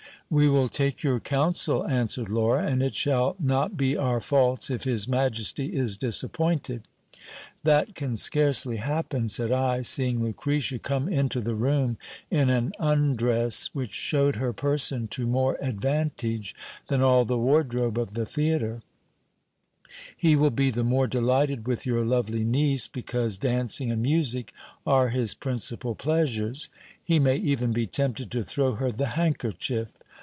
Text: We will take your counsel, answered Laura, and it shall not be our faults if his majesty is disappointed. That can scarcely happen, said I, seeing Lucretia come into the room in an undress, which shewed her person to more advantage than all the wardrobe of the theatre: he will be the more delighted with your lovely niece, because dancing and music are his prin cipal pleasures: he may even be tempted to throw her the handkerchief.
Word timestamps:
We 0.33 0.47
will 0.47 0.69
take 0.69 1.03
your 1.03 1.19
counsel, 1.19 1.85
answered 1.85 2.29
Laura, 2.29 2.65
and 2.65 2.81
it 2.81 2.95
shall 2.95 3.35
not 3.37 3.75
be 3.75 3.97
our 3.97 4.21
faults 4.21 4.69
if 4.69 4.85
his 4.85 5.05
majesty 5.05 5.75
is 5.75 5.97
disappointed. 5.97 6.87
That 7.65 7.95
can 7.95 8.15
scarcely 8.15 8.77
happen, 8.77 9.27
said 9.27 9.51
I, 9.51 9.81
seeing 9.81 10.23
Lucretia 10.23 10.79
come 10.79 11.09
into 11.09 11.41
the 11.41 11.53
room 11.53 11.97
in 12.29 12.49
an 12.49 12.71
undress, 12.79 13.71
which 13.73 13.91
shewed 13.93 14.37
her 14.37 14.53
person 14.53 15.09
to 15.09 15.27
more 15.27 15.57
advantage 15.59 16.55
than 16.87 17.01
all 17.01 17.25
the 17.25 17.37
wardrobe 17.37 17.97
of 17.99 18.13
the 18.13 18.25
theatre: 18.25 18.83
he 20.15 20.37
will 20.37 20.49
be 20.49 20.71
the 20.71 20.85
more 20.85 21.07
delighted 21.07 21.67
with 21.67 21.85
your 21.85 22.05
lovely 22.05 22.45
niece, 22.45 22.87
because 22.87 23.37
dancing 23.37 23.91
and 23.91 24.01
music 24.01 24.53
are 24.87 25.09
his 25.09 25.33
prin 25.33 25.57
cipal 25.57 25.97
pleasures: 25.97 26.69
he 27.03 27.19
may 27.19 27.35
even 27.35 27.73
be 27.73 27.85
tempted 27.85 28.31
to 28.31 28.45
throw 28.45 28.75
her 28.75 28.89
the 28.93 29.07
handkerchief. 29.07 29.91